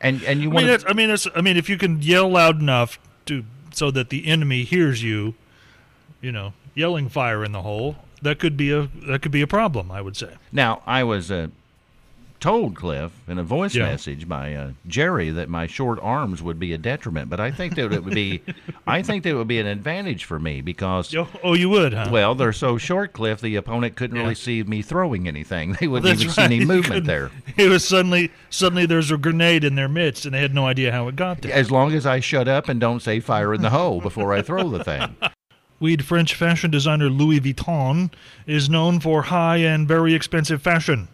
and 0.00 0.22
and 0.22 0.40
you 0.40 0.50
want 0.50 0.66
I 0.66 0.68
mean, 0.68 0.78
to, 0.78 0.88
I 0.88 0.92
mean, 0.92 1.10
it's, 1.10 1.26
I 1.34 1.40
mean, 1.40 1.56
if 1.56 1.68
you 1.68 1.78
can 1.78 2.00
yell 2.00 2.28
loud 2.28 2.60
enough 2.60 3.00
to 3.26 3.44
so 3.72 3.90
that 3.90 4.10
the 4.10 4.26
enemy 4.26 4.62
hears 4.64 5.02
you, 5.02 5.34
you 6.20 6.30
know, 6.30 6.52
yelling 6.74 7.08
fire 7.08 7.44
in 7.44 7.52
the 7.52 7.62
hole, 7.62 7.96
that 8.20 8.38
could 8.38 8.56
be 8.56 8.70
a 8.70 8.88
that 9.08 9.22
could 9.22 9.32
be 9.32 9.42
a 9.42 9.46
problem. 9.46 9.90
I 9.90 10.00
would 10.00 10.16
say. 10.16 10.34
Now, 10.52 10.82
I 10.86 11.02
was 11.02 11.30
a 11.30 11.50
told, 12.42 12.74
Cliff, 12.76 13.12
in 13.26 13.38
a 13.38 13.42
voice 13.42 13.74
Yeah. 13.74 13.84
message 13.84 14.28
by 14.28 14.52
uh, 14.54 14.72
Jerry 14.86 15.30
that 15.30 15.48
my 15.48 15.66
short 15.66 15.98
arms 16.02 16.42
would 16.42 16.58
be 16.58 16.74
a 16.74 16.78
detriment, 16.78 17.30
but 17.30 17.40
I 17.40 17.50
think 17.50 17.76
that 17.76 17.90
it 17.92 18.04
would 18.04 18.14
be, 18.14 18.42
I 18.86 19.00
think 19.00 19.22
that 19.22 19.30
it 19.30 19.34
would 19.34 19.48
be 19.48 19.60
an 19.60 19.66
advantage 19.66 20.24
for 20.24 20.38
me 20.38 20.60
because, 20.60 21.14
Oh, 21.14 21.28
oh 21.42 21.54
you 21.54 21.70
would, 21.70 21.94
huh? 21.94 22.10
well, 22.12 22.34
they're 22.34 22.52
so 22.52 22.76
short, 22.76 23.12
Cliff. 23.14 23.40
The 23.40 23.56
opponent 23.56 23.94
couldn't 23.96 24.16
Yeah. 24.16 24.22
really 24.22 24.34
see 24.34 24.62
me 24.64 24.82
throwing 24.82 25.26
anything. 25.26 25.72
They 25.80 25.88
wouldn't 25.88 26.04
That's 26.18 26.20
even 26.22 26.28
right. 26.28 26.34
see 26.50 26.56
any 26.56 26.64
movement 26.66 27.06
there. 27.06 27.30
It 27.56 27.68
was 27.70 27.86
suddenly 27.86 28.30
suddenly 28.50 28.84
there's 28.84 29.10
a 29.10 29.16
grenade 29.16 29.64
in 29.64 29.74
their 29.76 29.88
midst, 29.88 30.26
and 30.26 30.34
they 30.34 30.40
had 30.40 30.54
no 30.54 30.66
idea 30.66 30.92
how 30.92 31.08
it 31.08 31.16
got 31.16 31.40
there. 31.42 31.52
As 31.54 31.70
long 31.70 31.92
as 31.94 32.04
I 32.04 32.20
shut 32.20 32.48
up 32.48 32.68
and 32.68 32.78
don't 32.80 33.00
say 33.00 33.20
fire 33.20 33.54
in 33.54 33.62
the 33.62 33.70
hole 33.70 34.00
before 34.00 34.32
I 34.34 34.42
throw 34.42 34.68
the 34.68 34.82
thing. 34.84 35.16
Weed 35.80 36.04
French 36.04 36.34
fashion 36.34 36.70
designer 36.70 37.08
Louis 37.08 37.40
Vuitton 37.40 38.12
is 38.46 38.68
known 38.68 39.00
for 39.00 39.22
high 39.22 39.56
and 39.56 39.88
very 39.88 40.14
expensive 40.14 40.62
fashion, 40.62 41.08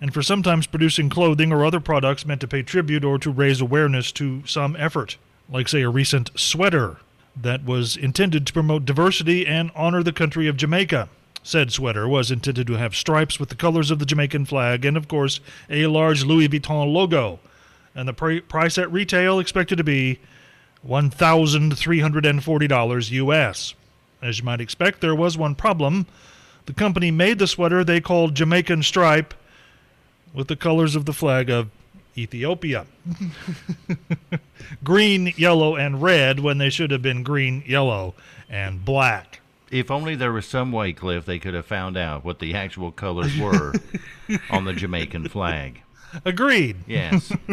and 0.00 0.12
for 0.12 0.22
sometimes 0.22 0.66
producing 0.66 1.08
clothing 1.08 1.52
or 1.52 1.64
other 1.64 1.80
products 1.80 2.26
meant 2.26 2.40
to 2.42 2.48
pay 2.48 2.62
tribute 2.62 3.04
or 3.04 3.18
to 3.18 3.30
raise 3.30 3.60
awareness 3.60 4.12
to 4.12 4.46
some 4.46 4.76
effort, 4.76 5.16
like, 5.48 5.68
say, 5.68 5.82
a 5.82 5.88
recent 5.88 6.30
sweater 6.38 6.98
that 7.34 7.64
was 7.64 7.96
intended 7.96 8.46
to 8.46 8.52
promote 8.52 8.84
diversity 8.84 9.46
and 9.46 9.70
honor 9.74 10.02
the 10.02 10.12
country 10.12 10.48
of 10.48 10.56
Jamaica. 10.56 11.08
Said 11.42 11.72
sweater 11.72 12.08
was 12.08 12.30
intended 12.30 12.66
to 12.66 12.74
have 12.74 12.96
stripes 12.96 13.38
with 13.38 13.50
the 13.50 13.54
colors 13.54 13.90
of 13.90 13.98
the 13.98 14.06
Jamaican 14.06 14.46
flag 14.46 14.84
and, 14.84 14.96
of 14.96 15.06
course, 15.06 15.38
a 15.70 15.86
large 15.86 16.24
Louis 16.24 16.48
Vuitton 16.48 16.92
logo. 16.92 17.38
And 17.94 18.08
the 18.08 18.12
pr- 18.12 18.40
price 18.40 18.78
at 18.78 18.90
retail 18.90 19.38
expected 19.38 19.76
to 19.76 19.84
be 19.84 20.18
$1,340 20.86 23.10
US. 23.12 23.74
As 24.20 24.38
you 24.38 24.44
might 24.44 24.60
expect, 24.60 25.00
there 25.00 25.14
was 25.14 25.38
one 25.38 25.54
problem. 25.54 26.06
The 26.66 26.72
company 26.72 27.12
made 27.12 27.38
the 27.38 27.46
sweater 27.46 27.84
they 27.84 28.00
called 28.00 28.34
Jamaican 28.34 28.82
Stripe 28.82 29.32
with 30.34 30.48
the 30.48 30.56
colors 30.56 30.94
of 30.96 31.04
the 31.04 31.12
flag 31.12 31.50
of 31.50 31.70
Ethiopia 32.18 32.86
green, 34.84 35.32
yellow, 35.36 35.76
and 35.76 36.02
red 36.02 36.40
when 36.40 36.58
they 36.58 36.70
should 36.70 36.90
have 36.90 37.02
been 37.02 37.22
green, 37.22 37.62
yellow, 37.66 38.14
and 38.48 38.84
black. 38.84 39.40
If 39.70 39.90
only 39.90 40.14
there 40.14 40.32
was 40.32 40.46
some 40.46 40.72
way, 40.72 40.92
Cliff, 40.92 41.26
they 41.26 41.38
could 41.38 41.54
have 41.54 41.66
found 41.66 41.96
out 41.96 42.24
what 42.24 42.38
the 42.38 42.54
actual 42.54 42.92
colors 42.92 43.36
were 43.38 43.74
on 44.50 44.64
the 44.64 44.72
Jamaican 44.72 45.28
flag. 45.28 45.82
Agreed. 46.24 46.76
Yes. 46.86 47.32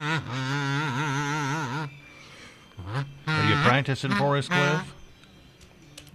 Are 0.00 1.88
you 3.48 3.56
practicing 3.62 4.12
for 4.12 4.36
us, 4.36 4.48
Cliff? 4.48 4.94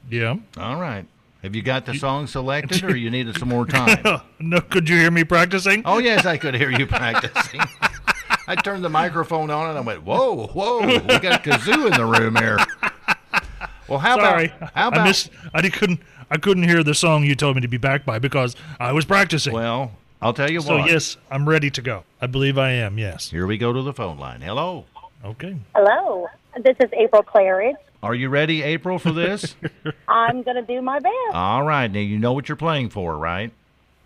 Yeah. 0.10 0.38
All 0.58 0.80
right. 0.80 1.06
Have 1.42 1.56
you 1.56 1.62
got 1.62 1.86
the 1.86 1.94
song 1.94 2.28
selected, 2.28 2.84
or 2.84 2.96
you 2.98 3.10
needed 3.10 3.38
some 3.38 3.50
more 3.50 3.66
time? 3.66 4.22
no, 4.40 4.60
could 4.60 4.90
you 4.90 4.98
hear 4.98 5.12
me 5.12 5.24
practicing? 5.24 5.82
Oh 5.86 5.98
yes, 6.00 6.26
I 6.26 6.38
could 6.38 6.54
hear 6.56 6.70
you 6.70 6.86
practicing. 6.88 7.62
I 8.48 8.56
turned 8.56 8.84
the 8.84 8.90
microphone 8.90 9.50
on 9.50 9.70
and 9.70 9.78
I 9.78 9.82
went, 9.82 10.04
"Whoa, 10.04 10.48
whoa! 10.48 10.80
We 10.86 11.20
got 11.20 11.44
kazoo 11.44 11.86
in 11.88 11.94
the 11.94 12.06
room 12.06 12.36
here." 12.36 12.58
Well, 13.88 14.00
how 14.00 14.18
Sorry, 14.18 14.46
about 14.58 14.74
how 14.76 14.88
about? 14.90 15.00
I 15.02 15.04
missed. 15.06 15.30
I 15.54 15.68
couldn't. 15.70 16.02
I 16.30 16.38
couldn't 16.38 16.64
hear 16.64 16.84
the 16.84 16.94
song 16.94 17.24
you 17.24 17.36
told 17.36 17.56
me 17.56 17.62
to 17.62 17.68
be 17.68 17.78
back 17.78 18.06
by 18.06 18.20
because 18.20 18.56
I 18.80 18.92
was 18.92 19.06
practicing. 19.06 19.54
well, 19.54 19.94
I'll 20.22 20.34
tell 20.34 20.52
you 20.52 20.62
so 20.62 20.78
what. 20.78 20.88
So 20.88 20.94
yes, 20.94 21.18
I'm 21.32 21.48
ready 21.48 21.72
to 21.72 21.82
go. 21.82 22.04
I 22.22 22.28
believe 22.28 22.58
I 22.58 22.72
am. 22.72 23.00
Yes. 23.00 23.32
Here 23.32 23.48
we 23.48 23.58
go 23.58 23.72
to 23.74 23.82
the 23.82 23.94
phone 23.94 24.20
line. 24.20 24.42
Hello. 24.42 24.86
Okay. 25.26 25.58
Hello, 25.76 26.28
this 26.64 26.76
is 26.80 26.90
April 26.94 27.24
Claridge. 27.24 27.76
Are 28.02 28.16
you 28.16 28.30
ready, 28.30 28.62
April, 28.64 28.98
for 28.98 29.12
this? 29.12 29.56
I'm 30.08 30.42
going 30.44 30.56
to 30.56 30.62
do 30.62 30.82
my 30.82 31.00
best. 31.00 31.34
All 31.34 31.64
right. 31.64 31.92
Now 31.92 32.00
you 32.00 32.18
know 32.18 32.32
what 32.34 32.48
you're 32.48 32.56
playing 32.56 32.90
for, 32.90 33.18
right? 33.18 33.52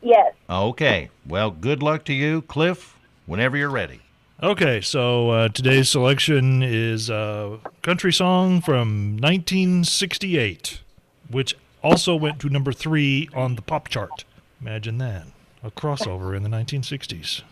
Yes. 0.01 0.33
Okay. 0.49 1.09
Well, 1.27 1.51
good 1.51 1.83
luck 1.83 2.03
to 2.05 2.13
you, 2.13 2.41
Cliff. 2.43 2.97
Whenever 3.25 3.55
you're 3.55 3.69
ready. 3.69 4.01
Okay, 4.41 4.81
so 4.81 5.29
uh, 5.29 5.47
today's 5.47 5.89
selection 5.89 6.61
is 6.61 7.09
a 7.09 7.59
country 7.81 8.11
song 8.11 8.59
from 8.59 9.15
1968, 9.17 10.81
which 11.29 11.55
also 11.81 12.15
went 12.15 12.39
to 12.39 12.49
number 12.49 12.73
three 12.73 13.29
on 13.33 13.55
the 13.55 13.61
pop 13.61 13.87
chart. 13.87 14.25
Imagine 14.59 14.97
that. 14.97 15.27
A 15.63 15.71
crossover 15.71 16.35
in 16.35 16.43
the 16.43 16.49
1960s. 16.49 17.43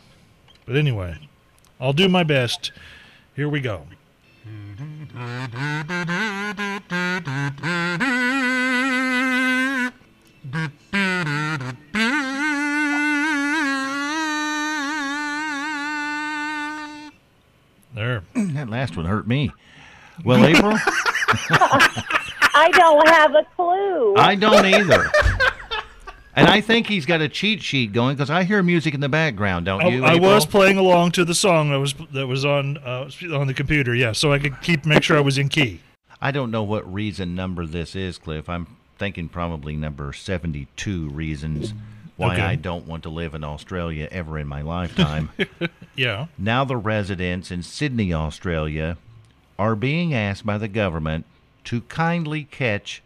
But 0.65 0.75
anyway, 0.75 1.17
I'll 1.79 1.93
do 1.93 2.09
my 2.09 2.23
best. 2.23 2.73
Here 3.35 3.47
we 3.47 3.61
go. 3.61 3.85
There. 4.43 4.63
That 18.33 18.67
last 18.69 18.97
one 18.97 19.05
hurt 19.05 19.27
me. 19.27 19.51
Well, 20.25 20.43
April, 20.43 20.73
I 22.53 22.69
don't 22.73 23.07
have 23.09 23.35
a 23.35 23.45
clue. 23.55 24.15
I 24.17 24.33
don't 24.35 24.65
either. 24.65 25.11
And 26.35 26.47
I 26.47 26.61
think 26.61 26.87
he's 26.87 27.05
got 27.05 27.19
a 27.21 27.27
cheat 27.27 27.61
sheet 27.61 27.91
going 27.91 28.15
because 28.15 28.29
I 28.29 28.43
hear 28.43 28.63
music 28.63 28.93
in 28.93 29.01
the 29.01 29.09
background, 29.09 29.65
don't 29.65 29.85
you? 29.91 30.05
I 30.05 30.13
April? 30.13 30.31
was 30.31 30.45
playing 30.45 30.77
along 30.77 31.11
to 31.13 31.25
the 31.25 31.35
song 31.35 31.71
that 31.71 31.79
was 31.79 31.93
that 32.13 32.27
was 32.27 32.45
on 32.45 32.77
uh, 32.77 33.09
on 33.33 33.47
the 33.47 33.53
computer, 33.53 33.93
yeah, 33.93 34.13
so 34.13 34.31
I 34.31 34.39
could 34.39 34.61
keep 34.61 34.85
make 34.85 35.03
sure 35.03 35.17
I 35.17 35.21
was 35.21 35.37
in 35.37 35.49
key. 35.49 35.81
I 36.21 36.31
don't 36.31 36.51
know 36.51 36.63
what 36.63 36.91
reason 36.91 37.35
number 37.35 37.65
this 37.65 37.95
is, 37.95 38.17
Cliff. 38.17 38.47
I'm 38.47 38.67
thinking 38.97 39.27
probably 39.27 39.75
number 39.75 40.13
72 40.13 41.09
reasons 41.09 41.73
why 42.15 42.33
Okay. 42.35 42.41
I 42.43 42.55
don't 42.55 42.85
want 42.85 43.01
to 43.03 43.09
live 43.09 43.33
in 43.33 43.43
Australia 43.43 44.07
ever 44.11 44.37
in 44.37 44.47
my 44.47 44.61
lifetime. 44.61 45.29
Yeah. 45.95 46.27
now, 46.37 46.63
the 46.63 46.77
residents 46.77 47.51
in 47.51 47.63
Sydney, 47.63 48.13
Australia, 48.13 48.97
are 49.59 49.75
being 49.75 50.13
asked 50.13 50.45
by 50.45 50.57
the 50.57 50.69
government 50.69 51.25
to 51.65 51.81
kindly 51.81 52.45
catch 52.45 53.03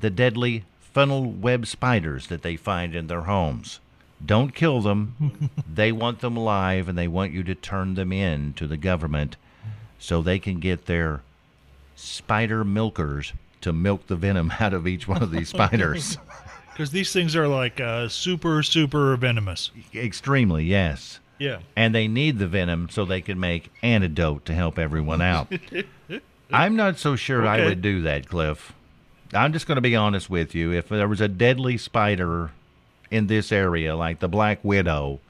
the 0.00 0.10
deadly 0.10 0.64
funnel 0.94 1.24
web 1.24 1.66
spiders 1.66 2.28
that 2.28 2.42
they 2.42 2.56
find 2.56 2.94
in 2.94 3.08
their 3.08 3.22
homes. 3.22 3.80
Don't 4.24 4.54
kill 4.54 4.80
them. 4.80 5.50
they 5.72 5.92
want 5.92 6.20
them 6.20 6.36
alive 6.36 6.88
and 6.88 6.96
they 6.96 7.08
want 7.08 7.32
you 7.32 7.42
to 7.42 7.54
turn 7.54 7.94
them 7.94 8.12
in 8.12 8.54
to 8.54 8.66
the 8.66 8.76
government 8.78 9.36
so 9.98 10.22
they 10.22 10.38
can 10.38 10.60
get 10.60 10.86
their 10.86 11.20
spider 11.96 12.64
milkers 12.64 13.32
to 13.60 13.72
milk 13.72 14.06
the 14.06 14.16
venom 14.16 14.52
out 14.60 14.72
of 14.72 14.86
each 14.86 15.06
one 15.06 15.22
of 15.22 15.30
these 15.30 15.50
spiders. 15.50 16.16
Because 16.72 16.90
these 16.90 17.12
things 17.12 17.36
are 17.36 17.46
like 17.46 17.78
uh, 17.80 18.08
super 18.08 18.60
super 18.64 19.16
venomous. 19.16 19.70
Extremely, 19.94 20.64
yes. 20.64 21.20
Yeah. 21.38 21.60
and 21.76 21.94
they 21.94 22.08
need 22.08 22.40
the 22.40 22.48
venom 22.48 22.88
so 22.90 23.04
they 23.04 23.20
can 23.20 23.38
make 23.38 23.70
antidote 23.80 24.44
to 24.46 24.54
help 24.54 24.76
everyone 24.76 25.22
out. 25.22 25.52
I'm 26.52 26.74
not 26.74 26.98
so 26.98 27.14
sure 27.14 27.46
I 27.46 27.64
would 27.64 27.80
do 27.80 28.02
that, 28.02 28.28
Cliff. 28.28 28.72
I'm 29.32 29.52
just 29.52 29.66
going 29.66 29.76
to 29.76 29.82
be 29.82 29.96
honest 29.96 30.28
with 30.30 30.54
you. 30.54 30.72
If 30.72 30.88
there 30.88 31.08
was 31.08 31.20
a 31.20 31.28
deadly 31.28 31.76
spider 31.78 32.50
in 33.10 33.26
this 33.26 33.50
area, 33.52 33.96
like 33.96 34.20
the 34.20 34.28
Black 34.28 34.58
Widow, 34.62 35.20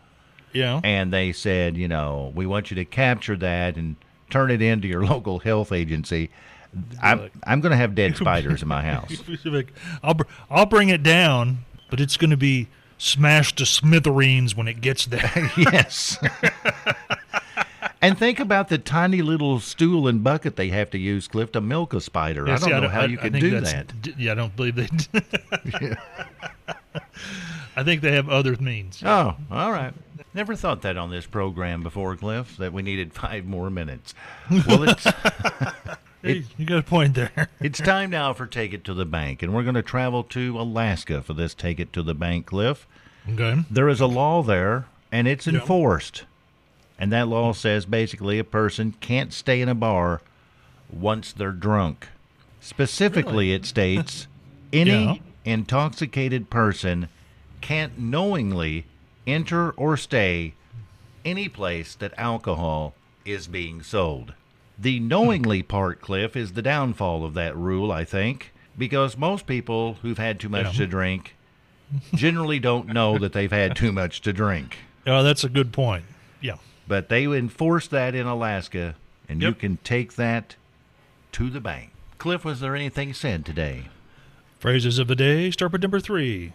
Yeah. 0.52 0.80
and 0.84 1.12
they 1.12 1.32
said, 1.32 1.76
you 1.76 1.88
know, 1.88 2.32
we 2.34 2.46
want 2.46 2.70
you 2.70 2.74
to 2.76 2.84
capture 2.84 3.36
that 3.36 3.76
and 3.76 3.96
turn 4.30 4.50
it 4.50 4.60
into 4.62 4.88
your 4.88 5.04
local 5.06 5.38
health 5.38 5.72
agency, 5.72 6.30
I'm, 7.02 7.30
I'm 7.46 7.60
going 7.60 7.70
to 7.70 7.76
have 7.76 7.94
dead 7.94 8.16
spiders 8.18 8.62
in 8.62 8.68
my 8.68 8.82
house. 8.82 9.12
I'll 10.02 10.14
br- 10.14 10.24
I'll 10.50 10.66
bring 10.66 10.88
it 10.88 11.02
down, 11.02 11.58
but 11.88 12.00
it's 12.00 12.16
going 12.16 12.30
to 12.30 12.36
be 12.36 12.68
smashed 12.98 13.58
to 13.58 13.66
smithereens 13.66 14.54
when 14.56 14.66
it 14.68 14.80
gets 14.80 15.06
there. 15.06 15.50
yes. 15.56 16.18
And 18.04 18.18
think 18.18 18.40
about 18.40 18.68
the 18.68 18.78
tiny 18.78 19.22
little 19.22 19.60
stool 19.60 20.08
and 20.08 20.22
bucket 20.22 20.56
they 20.56 20.68
have 20.68 20.90
to 20.90 20.98
use, 20.98 21.28
Cliff, 21.28 21.52
to 21.52 21.60
milk 21.60 21.94
a 21.94 22.00
spider. 22.00 22.46
Yeah, 22.46 22.54
I 22.54 22.56
see, 22.56 22.70
don't 22.70 22.82
know 22.82 22.88
how 22.88 23.04
you 23.04 23.18
I 23.18 23.22
can 23.28 23.32
think 23.32 23.44
do 23.44 23.60
that. 23.60 23.92
Yeah, 24.18 24.32
I 24.32 24.34
don't 24.34 24.54
believe 24.56 24.76
they. 24.76 24.88
I 27.76 27.82
think 27.82 28.02
they 28.02 28.12
have 28.12 28.28
other 28.28 28.56
means. 28.56 29.02
Oh, 29.04 29.36
all 29.50 29.72
right. 29.72 29.92
Never 30.32 30.54
thought 30.54 30.82
that 30.82 30.96
on 30.96 31.10
this 31.10 31.26
program 31.26 31.82
before, 31.82 32.16
Cliff, 32.16 32.56
that 32.58 32.72
we 32.72 32.82
needed 32.82 33.12
five 33.12 33.44
more 33.44 33.70
minutes. 33.70 34.14
Well, 34.50 34.88
it's 34.88 35.04
Hey, 36.22 36.44
you 36.56 36.64
got 36.64 36.78
a 36.78 36.82
point 36.82 37.14
there. 37.14 37.50
it's 37.60 37.78
time 37.78 38.10
now 38.10 38.32
for 38.32 38.46
Take 38.46 38.72
It 38.72 38.82
to 38.84 38.94
the 38.94 39.04
Bank, 39.04 39.42
and 39.42 39.52
we're 39.52 39.62
going 39.62 39.74
to 39.74 39.82
travel 39.82 40.24
to 40.24 40.58
Alaska 40.58 41.20
for 41.20 41.34
this 41.34 41.52
Take 41.52 41.78
It 41.78 41.92
to 41.92 42.02
the 42.02 42.14
Bank, 42.14 42.46
Cliff. 42.46 42.86
Okay. 43.30 43.62
There 43.70 43.90
is 43.90 44.00
a 44.00 44.06
law 44.06 44.42
there, 44.42 44.86
and 45.12 45.28
it's 45.28 45.46
enforced. 45.46 46.24
And 46.98 47.12
that 47.12 47.28
law 47.28 47.52
says 47.52 47.86
basically 47.86 48.38
a 48.38 48.44
person 48.44 48.94
can't 49.00 49.32
stay 49.32 49.60
in 49.60 49.68
a 49.68 49.74
bar 49.74 50.20
once 50.90 51.32
they're 51.32 51.52
drunk. 51.52 52.08
Specifically, 52.60 53.52
it 53.52 53.66
states 53.66 54.26
any 54.72 54.90
Yeah. 54.90 55.14
intoxicated 55.44 56.50
person 56.50 57.08
can't 57.60 57.98
knowingly 57.98 58.86
enter 59.26 59.70
or 59.72 59.96
stay 59.96 60.54
any 61.24 61.48
place 61.48 61.94
that 61.94 62.12
alcohol 62.18 62.94
is 63.24 63.46
being 63.46 63.82
sold. 63.82 64.34
The 64.78 65.00
knowingly 65.00 65.60
hmm. 65.60 65.66
part, 65.66 66.00
Cliff, 66.00 66.36
is 66.36 66.52
the 66.52 66.62
downfall 66.62 67.24
of 67.24 67.34
that 67.34 67.56
rule, 67.56 67.90
I 67.90 68.04
think, 68.04 68.52
because 68.76 69.16
most 69.16 69.46
people 69.46 69.94
who've 70.02 70.18
had 70.18 70.40
too 70.40 70.48
much 70.48 70.66
Yeah. 70.66 70.72
to 70.72 70.86
drink 70.86 71.34
generally 72.14 72.58
don't 72.58 72.88
know 72.88 73.18
that 73.18 73.32
they've 73.32 73.52
had 73.52 73.76
too 73.76 73.92
much 73.92 74.20
to 74.22 74.32
drink. 74.32 74.78
Oh, 75.06 75.22
that's 75.22 75.44
a 75.44 75.50
good 75.50 75.70
point. 75.70 76.06
Yeah. 76.40 76.56
But 76.86 77.08
they 77.08 77.24
enforce 77.24 77.88
that 77.88 78.14
in 78.14 78.26
Alaska, 78.26 78.94
and 79.28 79.40
you 79.40 79.54
can 79.54 79.78
take 79.84 80.14
that 80.16 80.56
to 81.32 81.50
the 81.50 81.60
bank. 81.60 81.90
Cliff, 82.18 82.44
was 82.44 82.60
there 82.60 82.76
anything 82.76 83.14
said 83.14 83.44
today? 83.44 83.88
Phrases 84.58 84.98
of 84.98 85.08
the 85.08 85.16
day 85.16 85.50
start 85.50 85.72
with 85.72 85.82
number 85.82 86.00
three. 86.00 86.52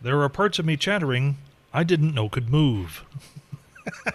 There 0.00 0.20
are 0.20 0.28
parts 0.28 0.58
of 0.58 0.66
me 0.66 0.76
chattering 0.76 1.36
I 1.74 1.82
didn't 1.82 2.14
know 2.14 2.28
could 2.28 2.50
move. 2.50 3.04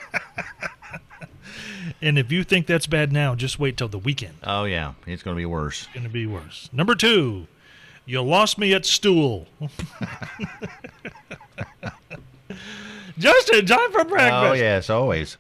and 2.02 2.18
if 2.18 2.32
you 2.32 2.46
think 2.46 2.68
that's 2.68 2.88
bad 2.88 3.12
now, 3.12 3.36
just 3.36 3.60
wait 3.60 3.76
till 3.76 3.90
the 3.90 3.98
weekend. 3.98 4.36
Oh, 4.44 4.64
yeah, 4.64 4.94
it's 5.06 5.24
going 5.24 5.36
to 5.36 5.40
be 5.40 5.46
worse. 5.46 5.82
It's 5.84 5.94
going 5.94 6.06
to 6.06 6.10
be 6.10 6.26
worse. 6.26 6.70
Number 6.72 6.96
two, 6.96 7.48
you 8.06 8.22
lost 8.22 8.58
me 8.58 8.74
at 8.74 8.86
stool. 8.86 9.48
just 13.18 13.50
in 13.50 13.66
time 13.66 13.92
for 13.92 14.06
breakfast. 14.06 14.34
Oh, 14.34 14.54
yes, 14.54 14.90
always. 14.90 15.36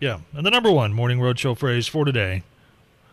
Yeah. 0.00 0.20
And 0.34 0.44
the 0.46 0.50
number 0.50 0.70
one 0.72 0.92
morning 0.92 1.18
roadshow 1.20 1.56
phrase 1.56 1.86
for 1.86 2.04
today 2.04 2.42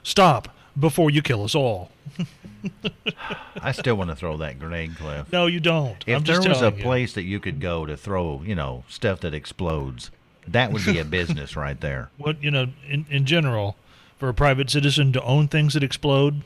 stop 0.03 0.50
before 0.79 1.10
you 1.10 1.22
kill 1.22 1.44
us 1.44 1.53
all. 1.53 1.91
I 3.62 3.72
still 3.72 3.96
want 3.96 4.10
to 4.10 4.15
throw 4.15 4.38
that 4.38 4.60
grenade, 4.60 4.96
Cliff. 4.98 5.32
No, 5.32 5.46
you 5.48 5.60
don't. 5.60 6.03
If 6.08 6.17
I'm 6.17 6.24
there 6.24 6.38
just 6.38 6.48
was 6.48 6.62
a 6.62 6.75
you. 6.75 6.84
place 6.84 7.13
that 7.13 7.24
you 7.24 7.39
could 7.39 7.60
go 7.60 7.86
to 7.86 7.96
throw, 7.98 8.41
you 8.44 8.56
know, 8.56 8.84
stuff 8.88 9.20
that 9.22 9.34
explodes, 9.34 10.12
that 10.48 10.72
would 10.72 10.86
be 10.86 10.98
a 11.00 11.06
business 11.06 11.56
right 11.58 11.79
there. 11.82 12.10
what 12.17 12.41
you 12.41 12.50
know 12.51 12.67
in, 12.88 13.06
in 13.10 13.25
general 13.25 13.75
for 14.17 14.29
a 14.29 14.34
private 14.34 14.70
citizen 14.70 15.12
to 15.13 15.22
own 15.24 15.48
things 15.48 15.74
that 15.74 15.84
explode 15.84 16.44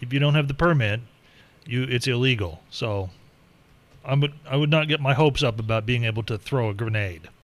if 0.00 0.12
you 0.12 0.18
don't 0.18 0.34
have 0.34 0.46
the 0.46 0.54
permit 0.54 1.00
you 1.64 1.84
it's 1.84 2.06
illegal 2.06 2.60
so 2.70 3.08
i 4.04 4.14
would 4.14 4.32
i 4.46 4.56
would 4.56 4.70
not 4.70 4.86
get 4.88 5.00
my 5.00 5.14
hopes 5.14 5.42
up 5.42 5.58
about 5.58 5.86
being 5.86 6.04
able 6.04 6.22
to 6.22 6.36
throw 6.38 6.68
a 6.68 6.74
grenade 6.74 7.28